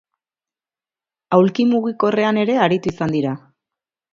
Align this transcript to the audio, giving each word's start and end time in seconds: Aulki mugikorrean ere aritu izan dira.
Aulki 1.37 1.65
mugikorrean 1.73 2.41
ere 2.45 2.59
aritu 2.65 2.95
izan 2.97 3.15
dira. 3.19 3.39